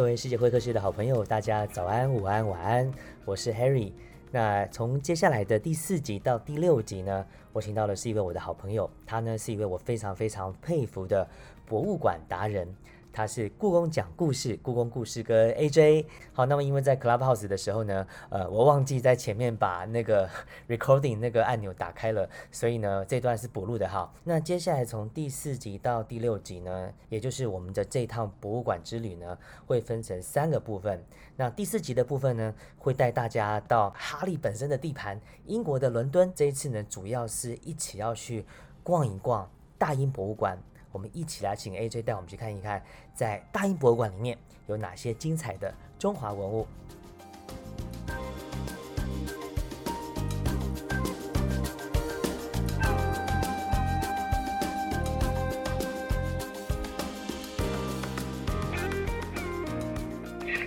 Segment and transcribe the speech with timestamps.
[0.00, 2.90] 各位世界会客室的好朋友，大家早安、午安、晚安，
[3.26, 3.92] 我是 Harry。
[4.30, 11.28] 那从接下来的第四集到第六集呢，我请到的是一位我的好朋友，他呢是一位我非常非常佩服的
[11.66, 12.66] 博物馆达人。
[13.12, 16.06] 他是故宫讲故事，故宫故事跟 AJ。
[16.32, 20.28] 好，那么因为在 Clubhouse 的时候呢，呃，我忘记在前面把那个
[20.68, 24.12] Recording 那个按钮打开了，所以呢，这段是补录的哈。
[24.24, 31.04] 那接下来从第四集到第六集呢，也就是我们的这趟博物馆之旅呢，会分成三个部分。
[31.36, 36.30] 那第四集的部分呢，会带大家到哈利本身的地盘——英国的伦敦。
[36.34, 38.44] 这一次呢，主要是一起要去
[38.82, 40.58] 逛一逛大英博物馆。
[40.92, 42.82] 我们一起来请 AJ 带我们去看一看，
[43.14, 46.66] 在大英博物馆里面有哪些精彩的中华文物。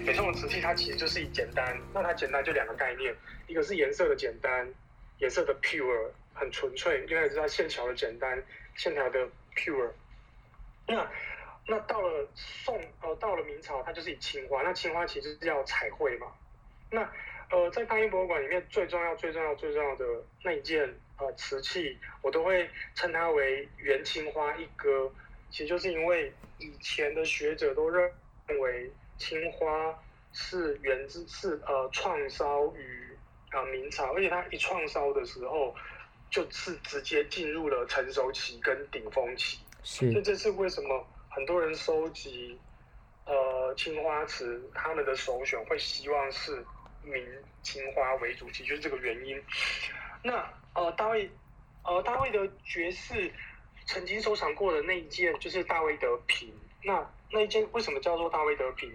[0.06, 3.14] 北宋的瓷器它其实就是一简单，那它简单就两个概念，
[3.48, 4.68] 一个是颜色的简单，
[5.20, 8.42] 颜色的 pure 很纯粹，另外是它线条的简单，
[8.76, 9.90] 线条的 pure。
[10.88, 11.10] 那
[11.66, 16.28] 那到了宋呃到了明朝，它就是以青花，那青花其实是要彩绘嘛。
[16.92, 17.10] 那
[17.50, 20.06] 呃在大英博物馆里面最重要最重要最重要的
[20.44, 25.12] 那一件呃瓷器，我都会称它为元青花一哥。
[25.50, 28.12] 其实就是因为以前的学者都认
[28.60, 29.98] 为青花
[30.32, 33.16] 是源自是呃创烧于
[33.52, 35.76] 啊明朝，而且它一创烧的时候
[36.30, 39.60] 就是直接进入了成熟期跟顶峰期。
[39.84, 42.58] 是，这这是为什么很多人收集
[43.26, 46.66] 呃青花瓷，他们的首选会希望是
[47.04, 47.22] 明
[47.62, 49.42] 青花为主，其实就是这个原因。
[50.24, 51.30] 那呃大卫
[51.84, 53.30] 呃大卫的爵士
[53.86, 58.90] 曾经收藏过的那一件就是大卫德瓶，那那一件为什么叫做大卫德瓶？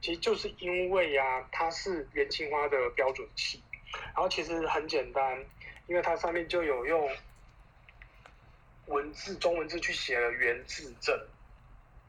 [0.00, 3.62] 其实就是因为呀，它是元青花的标准器，
[4.06, 5.38] 然后其实很简单，
[5.86, 7.08] 因为它上面就有用。
[8.92, 11.18] 文字中文字去写了元字正，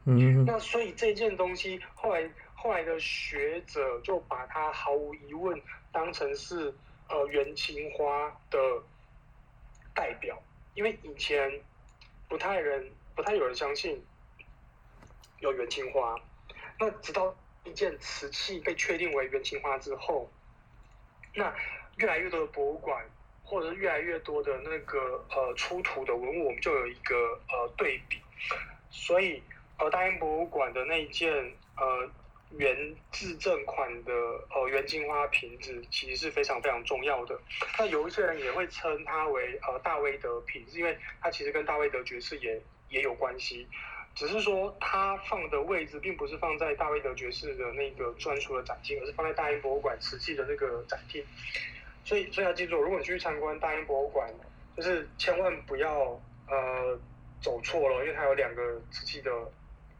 [0.04, 6.74] 嗯，那所以这件东西后来后来的学者就把它毫无疑问当成是
[7.08, 8.58] 呃元青花的
[9.94, 10.40] 代表，
[10.74, 11.60] 因为以前
[12.28, 14.04] 不太人不太有人相信
[15.40, 16.14] 有元青花，
[16.78, 17.34] 那直到
[17.64, 20.30] 一件瓷器被确定为元青花之后，
[21.34, 21.54] 那
[21.96, 23.04] 越来越多的博物馆。
[23.54, 27.14] 或者是越来越多的那个呃出土的文物，我们就有一个
[27.48, 28.18] 呃对比，
[28.90, 29.40] 所以
[29.78, 31.32] 呃大英博物馆的那一件
[31.76, 32.10] 呃
[32.58, 32.76] 原
[33.12, 34.12] 字正款的
[34.50, 37.40] 呃元青花瓶子，其实是非常非常重要的。
[37.78, 43.66] 那有一些人也会称它为呃大卫德瓶，是因为它其实跟大卫德爵士也也有关系，
[44.16, 51.24] 只是说它放的位置并不是放在大卫德爵士的那个专属的展厅，而是放在大英博物馆瓷器的那个展厅。
[52.04, 54.28] 所以，所以要记住，如果你去参观大英博物馆，
[54.76, 56.98] 就是千万不要呃
[57.40, 59.30] 走错了，因为它有两个瓷器的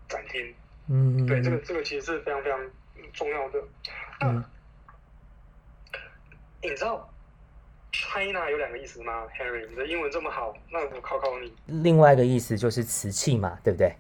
[0.09, 0.54] 展厅。
[0.88, 2.60] 嗯，对，这个这个其实是非常非常
[3.12, 3.62] 重要的。
[4.20, 4.44] 那
[6.62, 7.10] 你知道
[7.91, 9.66] China 有两个意思吗，Harry？
[9.69, 11.54] 你的英文这么好，那我考考你。
[11.82, 13.94] 另外一个意思就是瓷器嘛，对不对？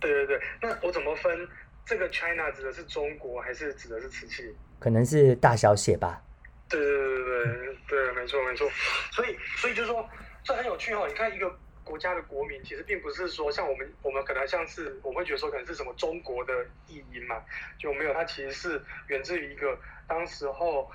[0.00, 1.46] 对对对，那我怎么分
[1.84, 4.56] 这个 China 指的是中国，还是指的是瓷器？
[4.78, 6.22] 可能是大小写吧。
[6.70, 8.70] 对对对对对，没错没错，
[9.10, 10.08] 所以所以就是说，
[10.44, 11.04] 这很有趣哦。
[11.08, 17.42] 你看一个国家的国民，其实并不是说像我们我们可能像是我会觉得说可能是什么中国的意淫嘛，
[17.76, 19.76] 就没有，它其实是源自于一个
[20.06, 20.88] 当时候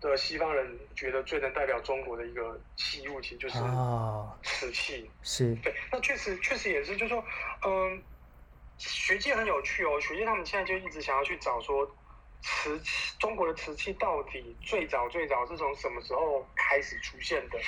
[0.00, 3.54] 的西方人觉得最能代表中国的一个器物，其实就是
[4.42, 5.08] 瓷器。
[5.22, 7.24] 是对，那确实确实也是，就是说，
[7.64, 8.02] 嗯，
[8.78, 11.88] 学界很有趣哦，学界他们现在就一直想要去找说。
[12.44, 17.58] 瓷器，中国的瓷器到底最早最早是从什么时候开始出现的？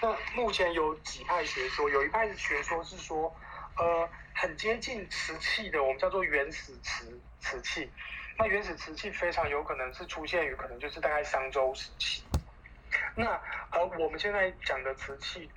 [0.00, 3.34] 那目前有几派学说，有一派学说是说，
[3.76, 7.90] 呃，很接近瓷器的，我们叫做原始瓷瓷器。
[8.38, 12.24] 那原始瓷器非常有可能是出现于可能就是大概商周时期。
[13.14, 13.38] 那
[13.70, 15.50] 而我们现在讲的瓷器，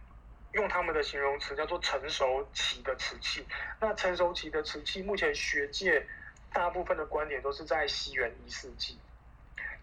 [0.52, 3.48] 用他们的形容词叫做成熟期的瓷器。
[3.80, 6.06] 那成熟期的瓷器，目前学界。
[6.56, 8.98] 大部分的观点都是在西元一世纪，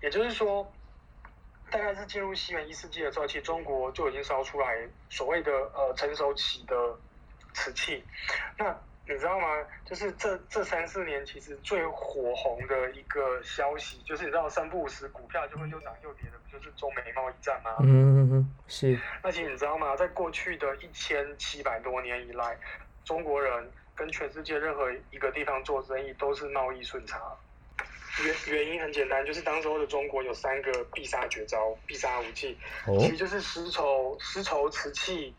[0.01, 0.73] 也就是说，
[1.71, 6.75] 大概是进入西元一世纪的时候，其实中国就已经烧出来所谓的呃成熟期的
[7.53, 8.03] 瓷器。
[8.57, 8.75] 那
[9.07, 9.47] 你知道吗？
[9.85, 17.77] 就是这这三四年，其实最火红的一个消息，就是你知道三不五时股票就会又涨又跌的，不就是中美贸易战吗？
[17.81, 18.99] 嗯嗯嗯，是。
[19.23, 19.95] 那其实你知道吗？
[19.95, 22.57] 在过去的一千七百多年以来，
[23.05, 23.71] 中国人。
[23.95, 27.21] 跟全世界任何一个地方做生意都是贸易顺差，
[28.25, 35.35] 原原因很简单，就是当时候的中国有三个必杀绝招、必杀武器，哦其实就是丝绸、丝绸、瓷器，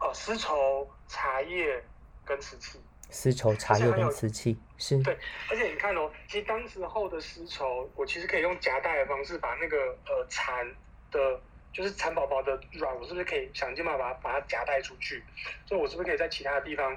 [0.00, 1.82] 呃，丝绸、茶叶
[2.24, 2.80] 跟瓷器。
[3.10, 5.16] 丝绸、茶叶跟瓷器是对，
[5.50, 10.66] 而且你看哦，其实当时候的丝绸，我其实可以用夹带的方式把那个呃蚕
[11.10, 11.40] 的，
[11.72, 15.24] 就是蚕宝宝的卵，我是不是可以想尽办法把它把它夹带出去？
[15.66, 16.94] 所以我是不是可以在其他的地方，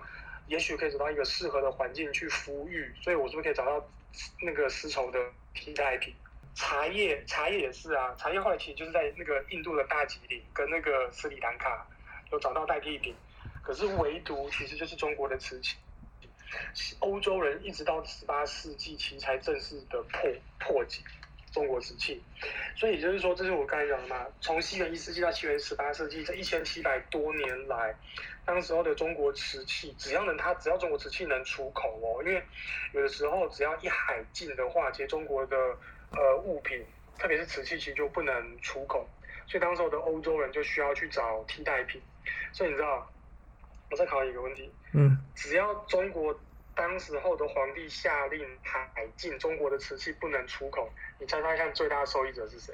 [0.51, 2.93] 也许可以找到一个适合的环境去孵育？
[3.01, 3.89] 所以我是不是可以找到
[4.41, 5.17] 那个丝绸的
[5.53, 6.13] 替代品？
[6.55, 11.87] 茶叶，茶叶也是啊，茶叶后来其实就是在那个印度的大吉岭跟那个斯里兰卡
[12.33, 13.15] 有找到代替品，
[13.63, 15.77] 可是唯独其实就是中国的瓷器。
[16.99, 21.01] 欧洲人一直到十八世纪其实才正式的破破解
[21.51, 22.23] 中国瓷器，
[22.75, 27.93] 所以也就是说，这是我刚才讲的嘛，从西元一世纪到西元十八世纪这一千七百多年来，
[28.45, 32.41] 当时候的中国瓷器，只要能它只要中国瓷器能出口哦，因为
[32.93, 35.57] 有的时候只要一海禁的话，其实中国的
[36.11, 36.81] 呃物品，
[37.19, 39.05] 特别是瓷器，其实就不能出口，
[39.45, 42.01] 所以当时候的欧洲人就需要去找替代品，
[42.53, 43.11] 所以你知道，
[43.89, 46.33] 我再考你一个问题，嗯，只要中国
[46.75, 50.89] 当时候的皇帝下令海禁中国的瓷器不能出口，
[51.19, 52.73] 你猜猜看最大的受益者是谁？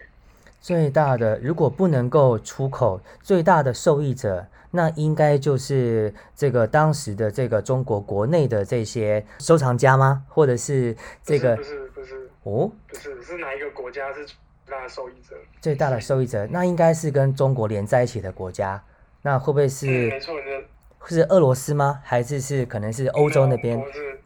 [0.60, 10.26] 最大的如果不能够出口，最大的受益者，那应该就是这个当时的这个中国国内的这些收藏家吗？
[10.28, 14.36] 或者是这个不是不是哦，不是不是是哪一个国家是最
[14.68, 15.36] 大的受益者？
[15.62, 18.84] 最大的受益者，那应该是跟中国连在一起的国家，
[19.22, 20.64] 那会不会嗯，是没错，你的
[21.15, 22.01] 是俄罗斯吗？
[22.04, 23.80] 还是是可能是欧洲那边？
[23.80, 24.19] 不是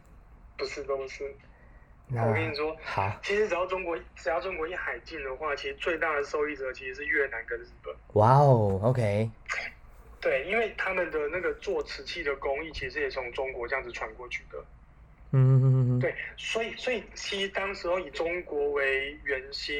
[0.58, 1.34] 不是都不是。
[2.14, 7.94] 我跟你说，好，其实只要中国只要中国一海禁的话，其实最大的受益者其实是越南跟日本。
[8.12, 9.30] 哇哦，OK，
[10.20, 14.58] 对，因为他们的那个做瓷器的工艺，其实也从中国这样子传过去的。
[15.30, 19.74] 嗯嗯嗯嗯，对，所以所以其实当时候以中国为圆心，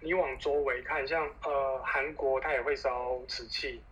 [0.00, 3.82] 你往周围看，像呃韩国它也会烧瓷器，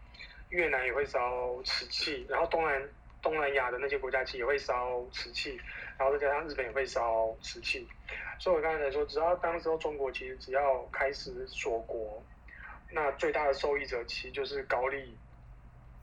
[0.50, 2.82] 越南也会烧瓷器，然后东南
[3.22, 5.60] 东南亚的那些国家其实也会烧瓷器，
[5.98, 7.86] 然后再加上日本也会烧瓷器，
[8.38, 12.22] 所以我刚才才说，只要当时候中国其实只要开始锁国，
[12.92, 15.16] 那最大的受益者其实就是高丽，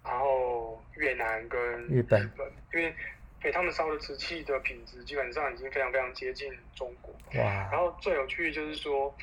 [0.04, 2.30] 然后越南跟日本。
[2.74, 2.94] 因为
[3.40, 7.14] 给他们烧的瓷器的品质基本上已经非常非常接近中国。
[7.36, 7.70] 哇。
[7.72, 9.14] 然，后最有趣的就是说，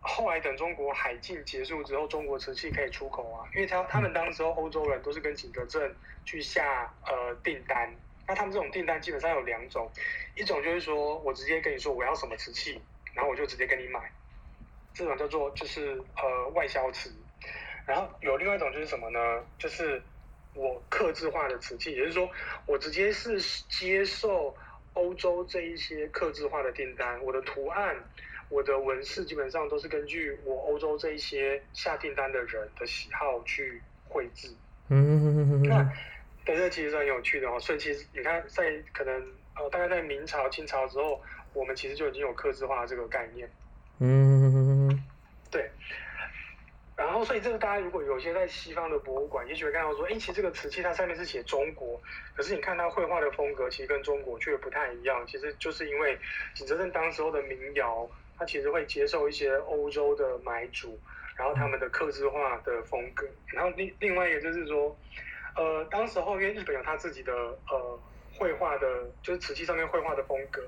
[0.00, 5.94] 后来等中国海禁结束之后，中国瓷器可以出口啊，因为他他们当时候欧洲人都是跟景德镇
[6.24, 7.92] 去下呃订单，
[8.26, 9.90] 那他们这种订单基本上有两种，
[10.36, 12.80] 一种就是说我直接跟你说我要什么瓷器，
[13.14, 14.12] 然后我就直接跟你买，
[14.94, 17.12] 这种叫做就是呃外销瓷，
[17.84, 19.44] 然后有另外一种就是什么呢？
[19.58, 20.00] 就是
[20.54, 22.30] 我刻制化的瓷器，也就是说
[22.66, 24.56] 我直接是接受
[24.94, 27.94] 欧洲这一些刻制化的订单，我的图案、
[28.48, 34.48] 我的纹饰基本上都是根据我欧洲这一些下订单的人的喜好去绘制。
[34.88, 35.92] 嗯嗯嗯嗯嗯那嗯，
[36.44, 37.58] 对，这其实是很有趣的哦。
[37.58, 39.14] 所以其实你看，在可能
[39.56, 41.20] 呃大概在明朝、清朝之后，
[41.52, 43.50] 我们其实就已经有刻字化这个概念。
[43.98, 45.04] 嗯嗯嗯嗯
[45.50, 45.70] 对。
[46.96, 52.00] 然后，所以这个大家如果有些在西方的博物馆，也许会看到说，哎，其实这个瓷器它上面是写中国，
[52.34, 55.22] 可是你看它绘画的风格其实跟中国却不太一样。
[55.26, 56.18] 其实就是因为
[56.54, 60.98] 景德镇当时候的民谣，它其实会接受一些欧洲的买主，
[61.36, 63.26] 然后他们的刻制化的风格。
[63.46, 64.96] 然后另另外一个就是说，
[65.56, 68.00] 呃，当时候因为日本有他自己的呃
[68.34, 70.62] 绘画的，就是瓷器上面绘画的风格，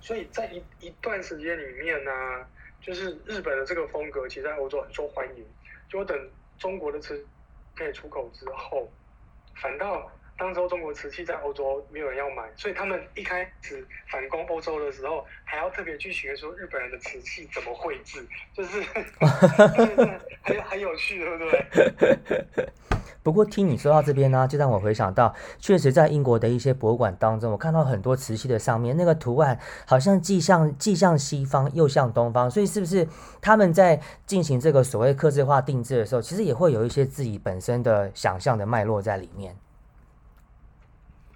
[0.00, 2.10] 所以在一一段时间里面呢、
[2.80, 5.46] 就是日本的这个风格，其实在欧洲很受欢迎。
[5.88, 7.26] 就等中国的瓷
[7.76, 8.90] 可以出口之后，
[9.56, 18.82] 反倒当时候中国瓷器在欧洲没有人要买，所以他们一开始反攻欧洲的时候，还要特别去学说日本人的瓷器怎么绘制，就是
[20.42, 22.68] 很很有趣，对不对？
[23.22, 33.06] 不过听你说到这边呢，就让我回想到，确实在英国的一些博物馆当中，我看到很多瓷器的上面那个图案，好像既像既像西方又像东方，所以是不是
[33.40, 39.54] 他们在进行这个所谓刻字化定制的时候，其实也会有一些自己本身的想象的脉络在里面？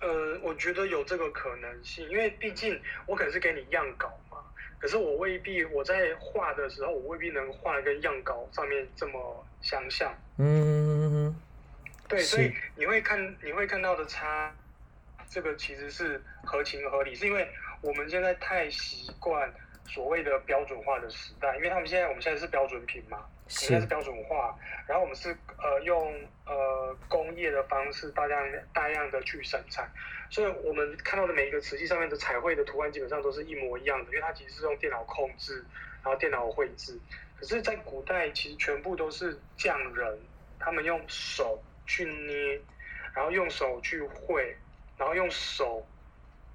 [0.00, 4.38] 呃，我觉得有这个可能性，因为毕竟我可能是给你样稿嘛，
[4.78, 10.14] 可是我未必我在画的时候，我未必能画的跟样稿上面这么相像。
[10.38, 11.34] 嗯，
[12.08, 14.54] 对，所以你会看你会看到的差，
[15.28, 17.48] 这个其实是合情合理，是因为
[17.80, 19.50] 我们现在太习惯
[19.86, 23.24] 所谓的标准化的时代，因为他们现在我们现在是标准品嘛，
[23.62, 24.56] 应该是标准化。
[24.86, 26.14] 然后我们是呃用
[26.46, 29.90] 呃工业的方式大量大量的去生产，
[30.30, 35.64] 所以我们看到的每一个瓷器上面的彩绘的图案基本上都是一模一样的，因为它其实是用电脑控制，
[36.02, 36.98] 然后电脑绘制。
[37.38, 40.18] 可是，在古代其实全部都是匠人，
[40.58, 42.58] 他们用手去捏，
[43.14, 44.56] 然后用手去绘，
[44.96, 45.86] 然后用手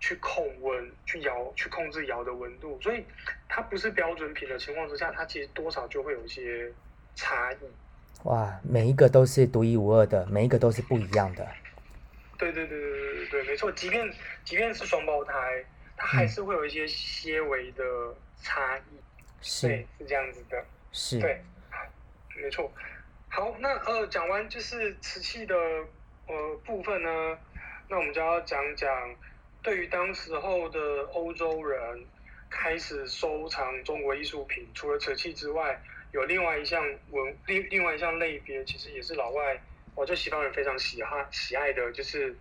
[0.02, 3.06] 去控温、去摇、去控制窑的温度，所以
[3.48, 6.70] 它不是标准品的情况之下，它其实多少就会有一些
[7.16, 7.58] 差异。
[8.24, 11.48] 哇，每一个都是独一无二的，每一个都是不一样的。
[12.38, 13.72] 对对对对对对对，没错。
[13.72, 14.12] 即便
[14.44, 15.64] 即便是双胞胎，
[15.96, 17.84] 它还是会有一些些微的
[18.42, 18.82] 差异。
[19.40, 19.68] 是，
[20.00, 20.66] 是这样子的。
[20.92, 21.20] 是。
[21.20, 21.40] 对，
[22.42, 22.72] 没错。
[23.30, 25.56] 好，那呃，讲完就是瓷器的
[26.26, 27.38] 呃部分呢，
[27.88, 28.90] 那我们就要讲讲
[29.64, 30.80] 对于当时候的
[31.14, 32.06] 欧洲人
[32.50, 35.82] 开始收藏中国艺术品，除了瓷器之外。
[36.14, 39.58] 有另外一项文，另另外一项类别，其实也是老外，
[39.96, 42.36] 我就西方人非常喜爱喜爱的，就是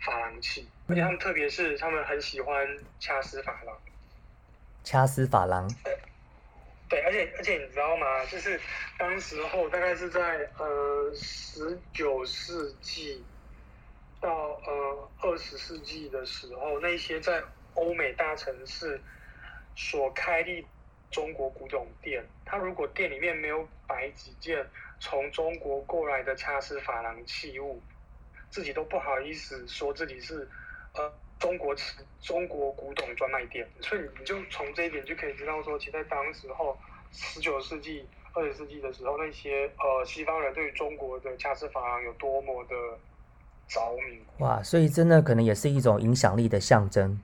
[0.00, 2.66] 珐琅器，而且他们特别是他们很喜欢
[2.98, 3.78] 掐丝珐琅。
[4.82, 5.68] 掐丝珐琅。
[6.88, 8.24] 对，而且而且你知道吗？
[8.24, 8.58] 就是
[8.98, 13.22] 当时候大概是在呃十九世纪
[14.20, 17.42] 到呃二十世纪的时候，那些在
[17.74, 19.00] 欧美大城市
[19.74, 20.66] 所开立。
[21.10, 24.64] 中国古董店，他如果店里面没有摆几件
[25.00, 27.82] 从中国过来的掐丝珐琅器物，
[28.48, 30.48] 自己都不好意思说自己是
[30.94, 33.68] 呃中国瓷中国古董专卖店。
[33.80, 36.78] 所以你就从这一点就可以知道说，其实在当时候
[37.10, 42.74] 十九世纪、二十世纪的时候，那些呃西方人对于中国的掐丝珐琅有多么的
[43.70, 44.20] 着迷。
[44.40, 47.18] 哇，所以真的可能也是一种影响力的象征。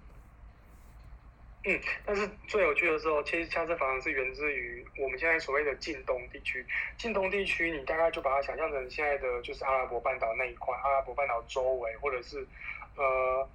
[1.68, 6.64] 嗯，但是最有趣的时候，其实掐丝珐琅是源自于我们现在所谓的近东地区。
[6.96, 12.46] 近东地区，你大概就把它想象成现在的就是阿拉伯半岛那一块，阿拉伯半岛周围，或者是
[12.94, 13.48] 呃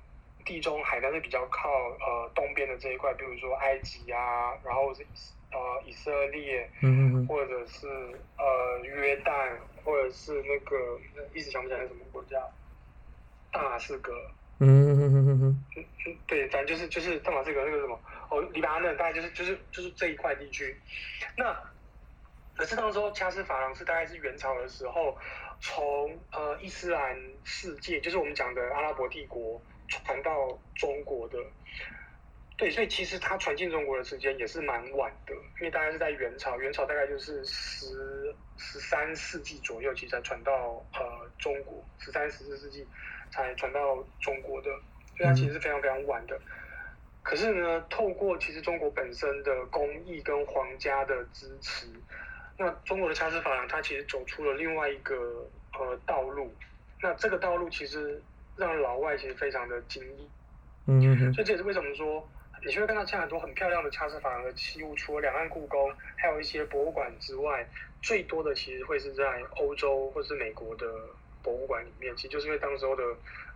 [0.44, 5.06] 地中海，但是比较靠呃东边的这一块，比如说埃及啊，然后是
[5.54, 7.88] 呃以色列，嗯或者是
[8.38, 9.52] 呃约旦，
[9.86, 11.00] 或者是那个
[11.34, 12.46] 一直想不起来什么国家，
[13.52, 14.14] 大马士革。
[14.60, 15.64] 嗯嗯嗯嗯嗯
[16.06, 20.80] 嗯，对，反正就是就是大马士革那个什么哦，黎巴嫩大概就是就是就是这一块地区。
[21.36, 21.52] 那
[22.56, 25.18] 可是当时候掐斯法郎是大概是元朝的时候，
[25.60, 31.40] 从呃伊斯兰世界，就是我们讲的阿拉伯帝国传到中国的。
[32.56, 42.88] 对，所以其实它传进中国的时间也是蛮晚的，因为大概是在元朝，元朝大概就是十十三世纪左右，其实才传到呃中国，十三十四世纪。
[43.32, 44.70] 才传到中国的，
[45.18, 46.40] 所以它其实是非常非常晚的。
[47.24, 51.88] 可是呢，透过其实中国本身的工艺跟皇家的支持，
[52.58, 56.52] 那中国的掐丝珐琅它其实走出了另外一个呃道路。
[57.00, 58.22] 那这个道路其实
[58.58, 60.30] 让老外其实非常的惊异。
[60.88, 62.28] 嗯，所以这也是为什么说
[62.66, 67.68] 你会看到现在很多很漂亮的掐丝珐琅的器物，除了两岸故宫，还有一些博物馆之外，
[68.02, 70.86] 最多的其实会是在欧洲或是美国的。
[71.44, 73.04] 博物馆里面，其实就是因为当时候的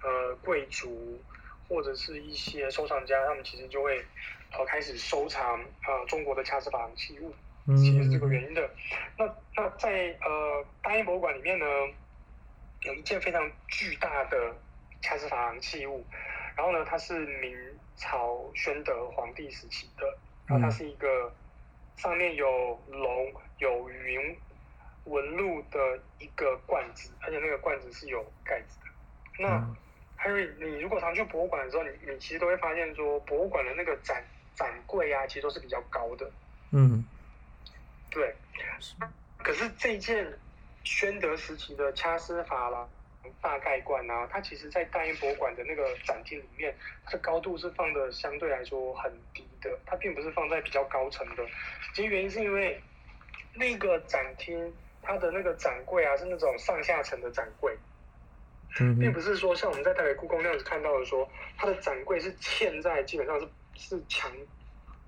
[0.03, 1.21] 呃贵族
[1.67, 4.03] 或者是一些收藏家，他们其实就会
[4.51, 7.33] 呃开始收藏呃中国的掐丝珐琅器物，
[7.77, 8.69] 其实是这个原因的。
[9.17, 9.25] 那
[9.55, 11.65] 那在呃大英博物馆里面呢，
[12.81, 14.55] 有一件非常巨大的
[15.01, 16.05] 掐丝珐琅器物，
[16.55, 17.57] 然后呢它是明
[17.97, 21.33] 朝宣德皇帝时期的，然后它是一个
[21.97, 24.37] 上面有龙有云。
[25.05, 28.85] 纹路的一个罐子，而且那个罐子是有盖子的。
[29.37, 29.75] 那
[30.17, 34.23] Harry，你如果常去博物馆的时候，你你其实都会发现说，博物馆的那个展
[34.55, 36.31] 展柜啊，其实都是比较高的。
[36.71, 37.05] 嗯，
[38.09, 38.33] 对。
[39.37, 40.27] 可是这件
[40.83, 42.89] 宣德时期的掐丝珐琅
[43.41, 51.45] 大盖罐啊，它其实在大英博物馆的那个展厅里面，它的高度是放的相对来说很低的，它并不是放在比较高层的。
[51.93, 52.81] 其实原因是因为
[53.53, 54.73] 那个展厅。
[55.05, 57.77] 它的那个展柜啊，是那种上下层的展柜，
[58.99, 64.31] 并不是说像我们在台北故宫那样子看到的，说它的展柜是嵌在基本上是是墙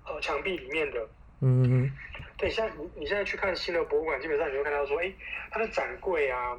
[0.06, 1.08] 呃墙壁里面的。
[1.40, 1.90] 嗯，
[2.36, 5.12] 对，现在你你现在去看新的博物馆，基本上你会看到说，哎，
[5.50, 6.58] 它的展柜啊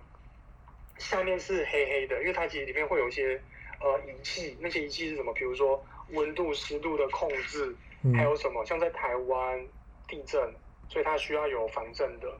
[0.98, 3.42] 下面是黑黑的，因为它其实里面会有一些
[3.82, 5.34] 呃仪器，那些仪器是什么？
[5.34, 7.76] 比如说温度、湿度的控制，
[8.16, 8.64] 还有什么？
[8.66, 9.68] 像在台湾
[10.08, 10.42] 地震，
[10.88, 12.38] 所以它需要有防震的。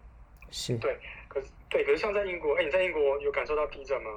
[0.52, 4.10] 是对，可是对，可是像在英国，哎，你在英国有感受到地震吗？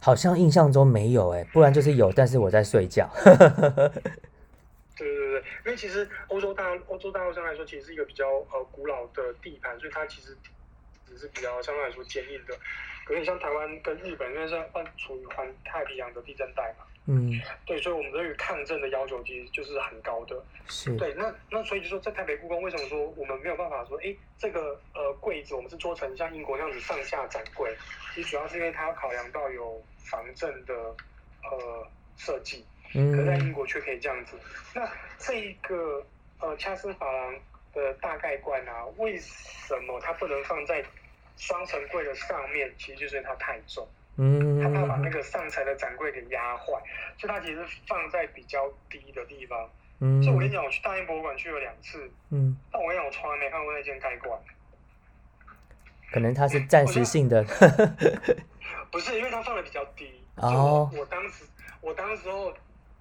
[0.00, 3.08] 好像印象中没有，哎，不然就是有，但是我在睡觉。
[4.96, 10.36] 对对对，因为其实欧洲大欧洲大陆上来说，其实是一个比较呃古老的地盘，所以它其实
[11.10, 12.56] 质是比较相对来说坚硬的。
[13.04, 17.32] 可是像台湾跟日本，因为是换处于环太平洋的地震带嘛，嗯，
[17.66, 20.40] 对，所以我们对于抗震的要求其实就是很高的。
[20.68, 27.74] 是，对，那那所以就说在台北故宫，为什么说我们没有办法说，哎，这个呃柜子我们是做成像英国那样子上下展柜？
[28.14, 30.74] 其实主要是因为它要考量到有防震的
[31.42, 34.36] 呃设计，可在英嗯，国却可以这样子。
[34.72, 34.88] 那
[35.18, 36.04] 这一个
[36.38, 37.34] 呃掐丝珐琅
[37.72, 40.84] 的大盖罐啊，为什么它不能放在
[41.40, 42.70] 双层柜的上面？
[42.78, 43.88] 其实就是因为它太重。
[44.22, 46.64] 嗯他怕把那嗯，个上层的展柜给压坏，
[47.16, 49.70] 所以它其实放在比较低的地方。
[50.00, 54.38] 嗯，所以我跟你讲，我去大英博物馆去了两次，嗯，但我跟你讲，我从来没看过那件盖罐。
[56.12, 57.42] 可能它是暂时性的，
[58.92, 60.22] 不是，因为它放的比较低。
[60.36, 61.44] 哦我当时，
[61.80, 62.52] 我当时候，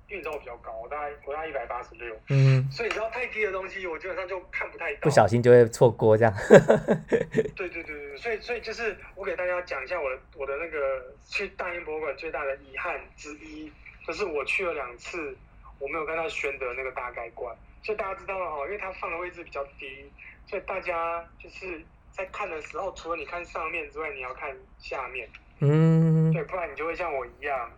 [0.10, 5.02] 因为你知道我比较高，我大概我大概一百八十六，嗯，所以你知道太低的东西，我基本上就看不太到。
[5.02, 6.34] 不小心就会错过这样，
[7.56, 13.72] 对对对对，所以所以就是我给大家讲一下我的我的那个去大英博物馆最大的遗憾之一，
[14.08, 15.38] 就是我去了两次，
[15.78, 20.12] 我没有看到宣德那个大盖罐，所以大家知道了哈，因为它放的位置比较低，
[20.48, 21.80] 所以大家就是
[22.12, 24.50] 在看的时候，除了你看上面之外，你要看
[24.80, 27.72] 下面，嗯，对，不然你就会像我一样，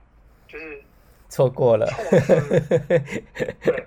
[0.48, 0.82] 就是
[1.32, 1.88] 错过了，
[3.64, 3.86] 对，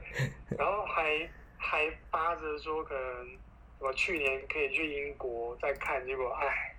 [0.57, 3.39] 然后还还扒着说可能
[3.79, 6.75] 我去年可以去英国再看，结果唉，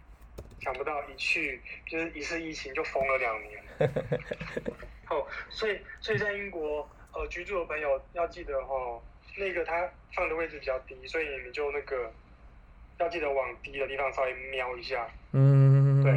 [0.59, 3.63] 想不到一去就是一次疫情就封了两年。
[5.11, 8.99] 哦，所以所以在英国呃居住的朋友要记得哦，
[9.37, 12.11] 那个它放的位置比较低，所以你就那个
[12.97, 16.11] 要记得往低的地方稍微瞄一下，嗯，对，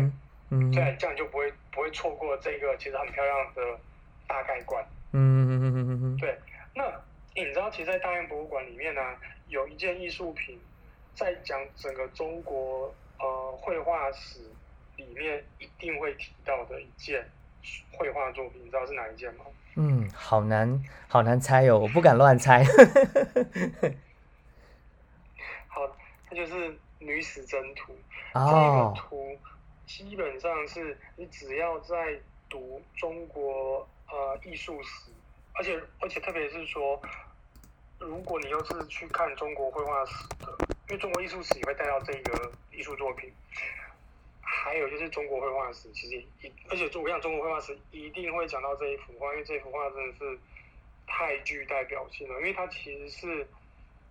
[0.53, 3.79] 嗯，这样这样就不会不会错过这个其实很漂亮的
[4.29, 4.85] 大概观。
[5.13, 6.39] 嗯嗯嗯嗯嗯，对，
[6.75, 6.85] 那
[7.35, 9.01] 你知道，其实，在大英博物馆里面呢、
[9.49, 10.61] 有一件艺术品，
[11.15, 14.41] 在讲整个中国呃绘画史
[14.97, 17.27] 里面一定会提到的一件
[17.93, 19.45] 绘画作品，你知道是哪一件吗？
[19.77, 22.63] 嗯，好难，好难猜哦，我不敢乱猜，
[25.69, 25.81] 好，
[26.29, 26.55] 它就是
[26.99, 27.93] 《女史箴图》。
[28.35, 29.39] 哦这个，图
[29.87, 35.11] 基本上是你只要在读中国呃艺术史，
[35.55, 37.01] 而且而且特别是说，
[37.99, 40.57] 如果你又是去看中国绘画史的，
[40.89, 43.33] 因为中国艺术史也会带到这个艺术作品。
[44.41, 50.39] 还有就是中国绘画史，其实一，而且我讲中国绘画史一定会讲到这一幅画，因为这幅画真的是
[51.07, 53.49] 太具代表性了，因为它其实是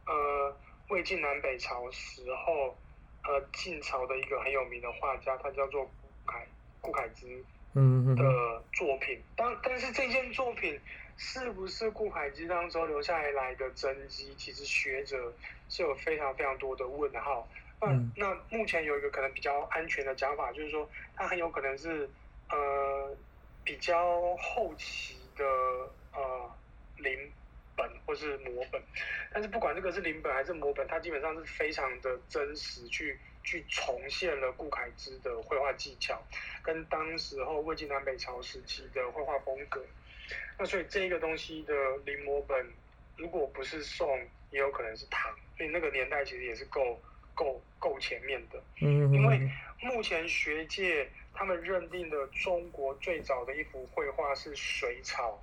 [0.05, 0.55] 呃
[0.89, 2.75] 魏晋南北朝时候
[3.23, 6.47] 呃晋朝的一个很有名的画家，他叫做顾恺
[6.81, 9.21] 顾恺之嗯嗯的作品。
[9.35, 10.79] 当但是这件作品
[11.17, 15.33] 是不是顾恺之当中留下来的真迹，其实学者
[15.69, 17.47] 是有非常非常多的问号。
[17.79, 22.09] 那、嗯那目前有一个可能比较安全的讲法，就是说它很有可能是
[22.49, 23.15] 呃
[23.63, 25.45] 比较后期的
[26.13, 26.51] 呃
[26.97, 27.31] 临
[27.75, 28.81] 本或是摹本，
[29.31, 36.21] 但是不管这个是临本还是摹本，它基本上是非常的真实去去重现了顾恺之的绘画技巧，
[36.61, 39.81] 跟当时候魏晋南北朝时期的绘画风格。
[40.59, 41.73] 那所以这个东西的
[42.05, 42.69] 临摹本，
[43.15, 44.19] 如果不是宋，
[44.51, 46.99] 也有可能是唐，所以那个年代其实也是够
[47.33, 48.61] 够够前面的。
[48.81, 55.41] 嗯，因为目前学界他们认定的中国最早的一幅绘画是隋朝，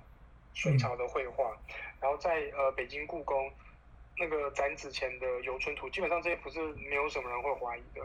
[0.53, 1.57] 隋朝的绘画，
[1.99, 3.51] 然后在呃北京故宫
[4.17, 8.01] 那个展子前的游春图，基本上这一幅是没有什么人会怀疑的。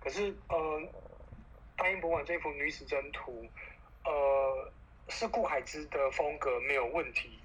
[0.00, 0.82] 可是呃，
[1.76, 3.44] 大英博物馆这幅女史箴图，
[4.04, 4.72] 呃，
[5.08, 7.38] 是顾恺之的风格没有问题。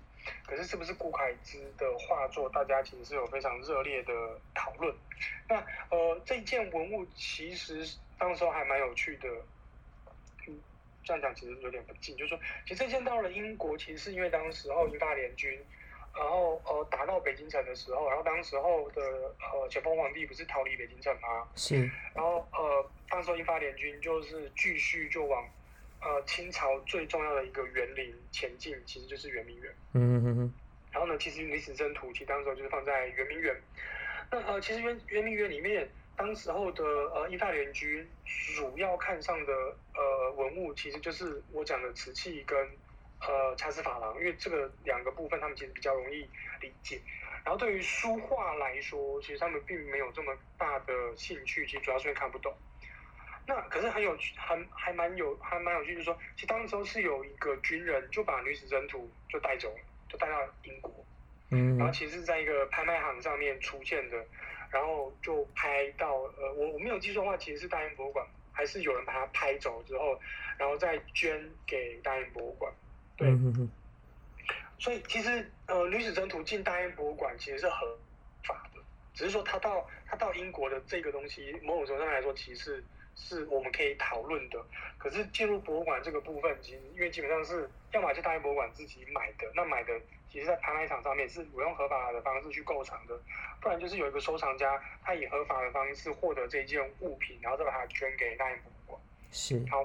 [0.46, 4.96] 可是，是不是顾恺之的画作，大家其实是有非常热烈的讨论。
[5.50, 5.56] 那
[5.90, 9.28] 呃，这件文物其实当时候还蛮有趣的。
[10.48, 10.62] 嗯，
[11.04, 15.60] 这样讲其实有点不敬，就是说，其实这件到了英国，其实是因为当时候英法联军，
[16.14, 21.48] 然后呃打到北京城的时候，然后当时候的呃咸丰皇帝不是逃离北京城吗？
[21.56, 25.48] 是，然后呃，当时候英法联军就是继续就往
[26.02, 29.74] 呃清朝最重要的一个园林前进，其实就是圆明园。
[29.94, 30.54] 嗯嗯嗯
[30.92, 33.56] 然后呢，其实历史箴图其实当时候就是放在圆明园。
[34.30, 38.06] 那呃，其实圆圆明园里面，当时候的呃英法联军
[38.56, 39.54] 主要看上的
[39.96, 42.58] 呃文物，其实就是我讲的瓷器跟
[43.22, 46.28] 呃掐丝珐琅，因为这个两个部分他们其实比较容易
[46.60, 47.00] 理解。
[47.44, 52.56] 然后对于书画来说，其实他们并没有这么大的兴趣，其实主要是因为看不懂。
[53.48, 60.94] 那可是很有趣，还还蛮有还蛮有趣，就是说，其实当时候是有一个军人就把女子征图就带走了，就带到英国。
[61.50, 64.26] 嗯然后其实是在一个拍卖行上面出现的，
[64.70, 70.18] 然后就拍到呃，我我没有记错的话，其实是大英博物馆，还是有人把它拍走之后，
[70.60, 72.72] 然后再捐给大英博物馆。
[73.22, 73.70] 对，嗯哼哼，
[74.80, 77.98] 所以其实呃，女子征途进大英博物馆其实是合
[78.44, 78.82] 法的，
[79.14, 82.84] 只是说它到它到英国的这个东西，某种程度上来说，其实是
[83.16, 84.60] 是我们可以讨论的。
[84.98, 89.94] 可是进入博物馆这个部分，其实因为基本上是要么就大英博物馆自己买的，那买的
[90.28, 93.20] 其实在拍卖场上面是我用合法的方式去购藏的，
[93.62, 99.02] 不然就是有一个收藏家他以合法的方式获得这件物品，然后再把它捐给大英博物馆。
[99.32, 99.84] 是，好，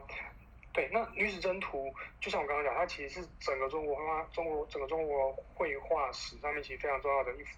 [0.76, 7.56] 对，那女史箴图就像我刚刚讲，它其实是整个中国绘画、中国整个中国绘画史上面其实非常重要的一幅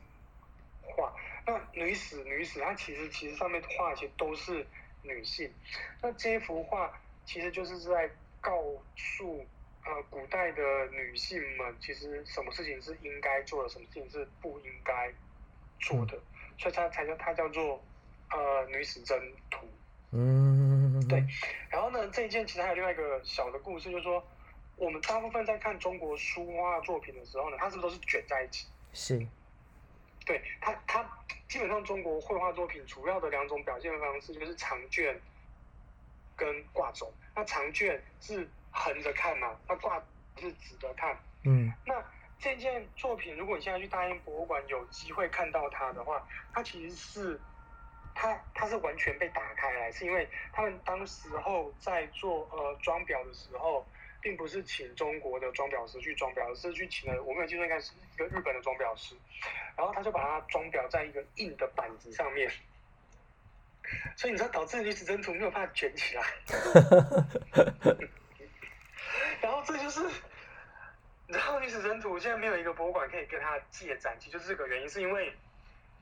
[0.83, 1.13] 画。
[1.45, 4.65] 那女史女史，它其实其实上面画其实都是
[5.03, 5.53] 女性。
[6.01, 8.09] 那这一幅画其实就是在
[8.41, 8.63] 告
[8.95, 9.45] 诉
[9.85, 15.13] 呃古代的女性们，其实什么事情是应该做的，什么事情是不应该
[15.81, 16.17] 做的，
[16.57, 17.83] 所以它才叫它叫做
[18.31, 19.67] 呃女史箴图。
[20.13, 20.48] 嗯，
[21.09, 21.25] 对，
[21.71, 24.23] 然后呢，这一件其实还有另外一个小的故事，就是说，
[24.77, 28.67] 我们大部分在看中国书画作品的时候呢，它是不是都是卷在一起？
[28.93, 29.27] 是，
[30.25, 31.03] 对，它它
[31.49, 35.19] 基本上中国绘画作品主要的两种表现方式就是长卷
[36.37, 37.13] 跟挂轴。
[37.35, 40.03] 那长卷是横着看嘛，那挂
[40.37, 41.17] 是直着看。
[41.45, 41.95] 嗯那
[42.39, 47.41] 这件作品，如果你现在去大英博物馆有机会看到它的话，它其实是
[48.21, 53.87] 它它是完全被打开来，是因为他们当时候在做呃装裱的时候，
[54.21, 59.15] 并不是请中国的装裱师去装裱，而是去请了我没有记错应该是一个日本的装裱师，
[59.77, 62.51] 然后他就把它装裱在一个硬的板子上面。
[64.17, 66.23] 所以你知道导致女子真图没有办法卷起来，
[69.41, 70.03] 然后这就是
[71.29, 75.33] 你知道女史箴图现在没有一个博物馆可以跟他借展，其实就是这个原因，是因为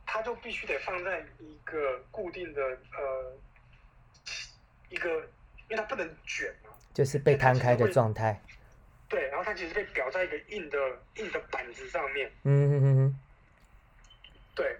[0.06, 3.36] 它就必须得放在一个固定的呃
[4.88, 5.10] 一个，
[5.68, 8.40] 因为它不能卷嘛，就是被摊开的状态。
[9.08, 10.78] 对，然后它其实被裱在一个硬的
[11.16, 13.16] 硬的板子上面，嗯哼哼哼，
[14.54, 14.76] 对，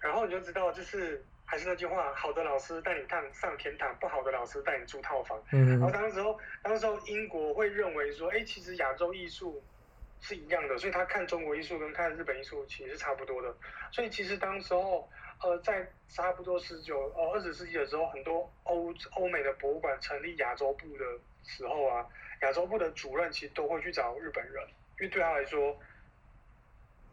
[0.00, 5.42] 然后你就知道，就是还是那句话，好的老师带你上上天堂，不好的老师带你住套房。
[5.52, 9.62] 嗯然后当时候，当时候英国会认为说，哎，其实亚洲艺术
[10.20, 13.54] 是一样的，所以他看中国艺术跟看日本艺术其实是差不多的。
[13.90, 15.08] 所以其实当时候，
[15.42, 21.04] 呃，在差不多十九呃二十世纪的时候，很多欧欧美的博物馆成立亚洲部的
[21.42, 22.06] 时候啊，
[22.42, 24.62] 亚洲部的主任其实都会去找日本人，
[24.98, 25.78] 因为对他来说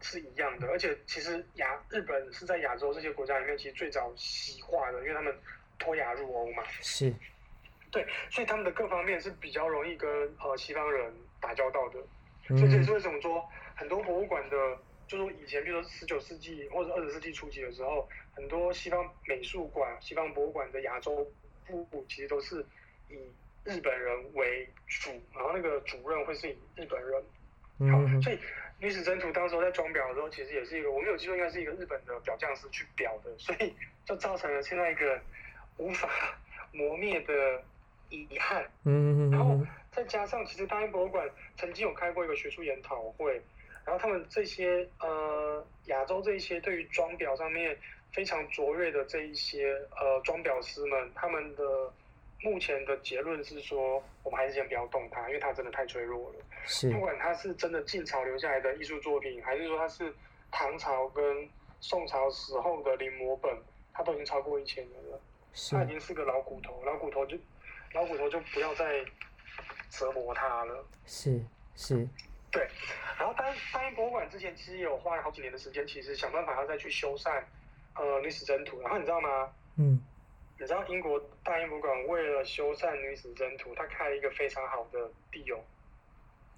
[0.00, 0.68] 是一样的。
[0.68, 5.34] 而且其实亚日本是在亚洲这些国家里面其实最早西化的，因为他们
[5.78, 6.62] 脱亚入欧嘛。
[6.82, 7.12] 是，
[7.90, 11.98] 对，所以他们的各方面是比较容易跟呃西方人打交道的，
[12.50, 14.56] 嗯所以这也是为什么说很多博物馆的，
[15.06, 21.26] 就说以前，比如说十九世纪或者二十世纪初期的时候，很多西方美术馆、西方博物馆的亚洲
[21.66, 22.64] 部其实都是
[23.10, 23.14] 以
[23.64, 27.22] 日本人为主，然后那个主任会是以日本人。
[27.92, 28.38] 好，嗯所以
[28.80, 35.20] 女史箴图当时候在装裱的时候，其实也是一个我没有记错，应该是一个日本的裱匠师去裱的，所以就造成了现在一个
[35.76, 36.08] 无法
[36.72, 37.62] 磨灭的
[38.08, 38.68] 遗憾。
[38.84, 39.60] 嗯然后
[39.98, 43.42] 再加上，其实大英博物馆曾经有开过一个学术研讨会，
[43.84, 47.76] 然后他们这些呃亚洲这一些对于装裱上面
[48.12, 51.92] 非常卓越的这一些呃装裱师们，他们的
[52.42, 56.36] 目前的结论是说，我们还是先不要动它，因为它真的太脆弱了。
[56.64, 60.14] 是不，管它是真的晋朝留下来的艺术作品，还是说它是
[60.52, 61.48] 唐朝跟
[61.80, 63.52] 宋朝时候的临摹本，
[63.92, 65.20] 它都已经超过一千年了。
[65.52, 67.36] 是它已经是个老骨头，老骨头就
[67.94, 69.04] 老骨头就不要再
[69.90, 70.84] 折磨他了。
[71.06, 71.40] 是
[71.74, 72.06] 是，
[72.50, 72.66] 对，
[73.18, 77.42] 然后大英大英博物馆之前其实也有花了好几年的时间，其实想办法要再去修缮
[77.94, 78.80] 呃女史箴图。
[78.80, 79.48] 然后你知道吗？
[79.76, 80.00] 嗯，
[80.58, 85.58] 你知道英国大英博物馆为了修缮女史箴图，他开了一个非常好的地哦。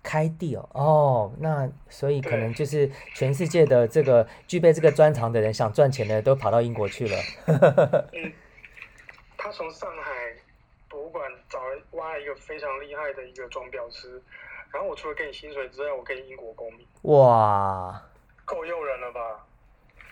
[0.03, 7.17] 开地哦，哦，那所以可能就是全世界的这个具备这个专长的人，想赚钱的都跑到英国去了。
[8.15, 8.33] 嗯，
[9.37, 10.30] 他从上海
[10.91, 14.21] 博物馆找了挖了一个非常厉害的一个装裱师，
[14.73, 16.87] 然后我除了给你薪水之外，我给你英国公民。
[17.03, 18.03] 哇，
[18.45, 19.47] 够诱人了吧？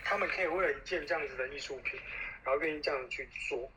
[0.04, 2.00] 他们可以为了一件这样子的艺术品，
[2.44, 3.68] 然后愿意这样子去做，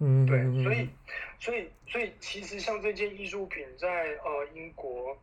[0.00, 0.88] 嗯，对，嗯所以，
[1.38, 5.16] 所以，所以，其实像这件艺术品在呃英国，